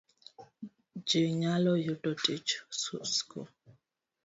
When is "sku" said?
3.15-3.39